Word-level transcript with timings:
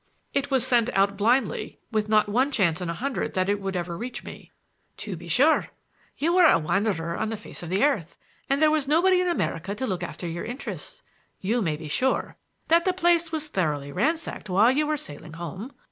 "It 0.33 0.49
was 0.49 0.65
sent 0.65 0.89
out 0.97 1.15
blindly, 1.15 1.77
with 1.91 2.09
not 2.09 2.27
one 2.27 2.51
chance 2.51 2.81
in 2.81 2.89
a 2.89 2.95
hundred 2.95 3.35
that 3.35 3.49
it 3.49 3.61
would 3.61 3.75
ever 3.75 3.95
reach 3.95 4.23
me." 4.23 4.51
"To 4.97 5.15
be 5.15 5.27
sure. 5.27 5.67
You 6.17 6.33
were 6.33 6.45
a 6.47 6.57
wanderer 6.57 7.15
on 7.15 7.29
the 7.29 7.37
face 7.37 7.61
of 7.61 7.69
the 7.69 7.83
earth, 7.83 8.17
and 8.49 8.59
there 8.59 8.71
was 8.71 8.87
nobody 8.87 9.21
in 9.21 9.27
America 9.27 9.75
to 9.75 9.85
look 9.85 10.01
after 10.01 10.25
your 10.27 10.43
interests. 10.43 11.03
You 11.39 11.61
may 11.61 11.77
be 11.77 11.87
sure 11.87 12.35
that 12.67 12.83
the 12.83 12.93
place 12.93 13.31
was 13.31 13.47
thoroughly 13.47 13.91
ransacked 13.91 14.49
while 14.49 14.71
you 14.71 14.87
were 14.87 14.97
sailing 14.97 15.33
home. 15.33 15.71